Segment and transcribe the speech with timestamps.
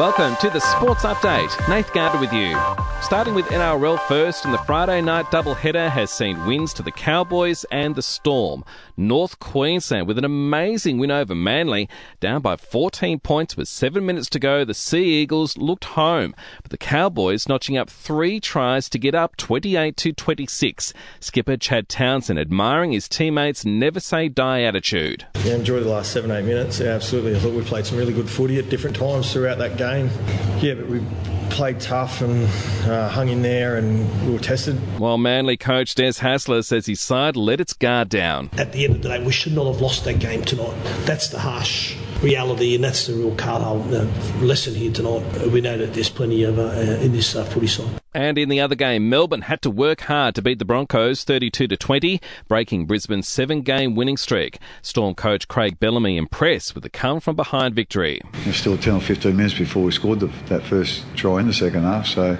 [0.00, 1.50] Welcome to the Sports Update.
[1.68, 2.56] Nath Gardner with you.
[3.02, 7.64] Starting with NRL first, and the Friday night doubleheader has seen wins to the Cowboys
[7.70, 8.64] and the Storm.
[8.96, 11.86] North Queensland with an amazing win over Manly,
[12.18, 14.64] down by 14 points with seven minutes to go.
[14.64, 19.36] The Sea Eagles looked home, but the Cowboys notching up three tries to get up
[19.36, 20.94] 28 to 26.
[21.20, 25.26] Skipper Chad Townsend admiring his teammates' never say die attitude.
[25.44, 26.80] Yeah, enjoyed the last seven, eight minutes.
[26.80, 27.36] Yeah, absolutely.
[27.36, 29.89] I thought we played some really good footy at different times throughout that game.
[30.60, 31.04] Yeah, but we
[31.50, 32.44] played tough and
[32.88, 34.76] uh, hung in there and we were tested.
[34.98, 38.50] While Manly coach Des Hasler says his side let its guard down.
[38.56, 40.74] At the end of the day, we should not have lost that game tonight.
[41.04, 44.04] That's the harsh reality, and that's the real card uh,
[44.44, 45.22] lesson here tonight.
[45.48, 46.70] We know that there's plenty of uh,
[47.02, 48.00] in this uh, footy side.
[48.12, 51.68] And in the other game, Melbourne had to work hard to beat the Broncos 32
[51.68, 54.58] to 20, breaking Brisbane's seven-game winning streak.
[54.82, 58.20] Storm coach Craig Bellamy impressed with the come from behind victory.
[58.44, 61.54] There's still 10 or 15 minutes before we scored the, that first try in the
[61.54, 62.36] second half, so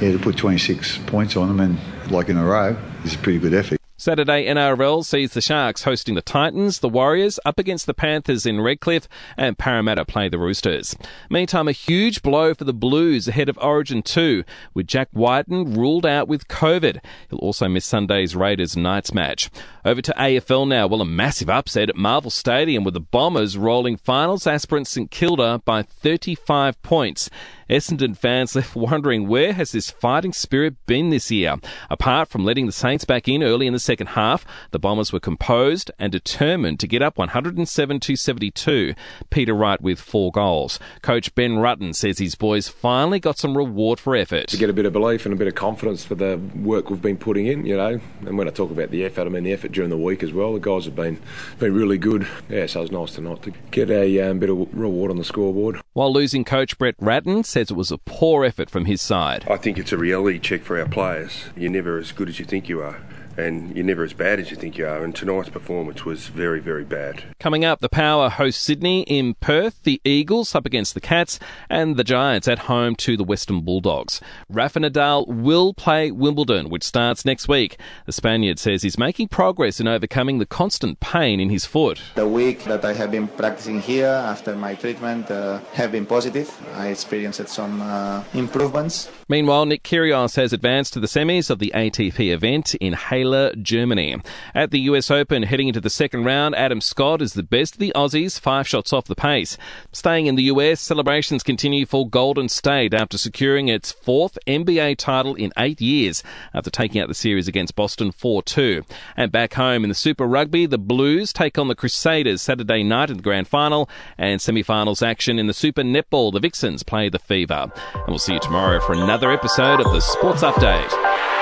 [0.00, 3.38] yeah, to put 26 points on them and like in a row is a pretty
[3.38, 3.80] good effort.
[4.06, 8.60] Saturday NRL sees the Sharks hosting the Titans, the Warriors up against the Panthers in
[8.60, 10.94] Redcliffe, and Parramatta play the Roosters.
[11.28, 16.06] Meantime, a huge blow for the Blues ahead of Origin 2, with Jack Wighton ruled
[16.06, 17.00] out with COVID.
[17.30, 19.50] He'll also miss Sunday's Raiders Knights match.
[19.84, 20.86] Over to AFL now.
[20.86, 25.62] Well, a massive upset at Marvel Stadium with the Bombers rolling finals aspirant St Kilda
[25.64, 27.28] by 35 points.
[27.68, 31.56] Essendon fans left wondering where has this fighting spirit been this year?
[31.90, 35.18] Apart from letting the Saints back in early in the second half, the Bombers were
[35.18, 38.94] composed and determined to get up 107 to 72.
[39.30, 40.78] Peter Wright with four goals.
[41.02, 44.46] Coach Ben Rutten says his boys finally got some reward for effort.
[44.48, 47.02] To get a bit of belief and a bit of confidence for the work we've
[47.02, 48.00] been putting in, you know.
[48.24, 50.32] And when I talk about the effort, I mean the effort during the week as
[50.32, 50.52] well.
[50.52, 51.20] The guys have been
[51.58, 52.28] been really good.
[52.48, 55.24] Yeah, so it was nice tonight to get a um, bit of reward on the
[55.24, 55.80] scoreboard.
[55.94, 59.46] While losing coach Brett Ratten says it was a poor effort from his side.
[59.48, 61.46] I think it's a reality check for our players.
[61.56, 63.00] You're never as good as you think you are
[63.38, 65.04] and you're never as bad as you think you are.
[65.04, 67.24] And tonight's performance was very, very bad.
[67.40, 71.38] Coming up, the Power host Sydney in Perth, the Eagles up against the Cats,
[71.68, 74.20] and the Giants at home to the Western Bulldogs.
[74.48, 77.78] Rafa Nadal will play Wimbledon, which starts next week.
[78.06, 82.00] The Spaniard says he's making progress in overcoming the constant pain in his foot.
[82.14, 86.50] The week that I have been practicing here after my treatment uh, have been positive.
[86.74, 89.10] I experienced some uh, improvements.
[89.28, 94.16] Meanwhile, Nick Kyrgios has advanced to the semis of the ATP event in Halle, Germany.
[94.54, 97.80] At the US Open, heading into the second round, Adam Scott is the best of
[97.80, 99.58] the Aussies, five shots off the pace.
[99.90, 105.34] Staying in the US, celebrations continue for Golden State after securing its fourth NBA title
[105.34, 106.22] in eight years
[106.54, 108.88] after taking out the series against Boston 4-2.
[109.16, 113.10] And back home in the Super Rugby, the Blues take on the Crusaders Saturday night
[113.10, 116.32] in the grand final and semi-finals action in the Super Netball.
[116.32, 117.72] The Vixens play the Fever.
[117.94, 121.35] And we'll see you tomorrow for another episode of the Sports Update.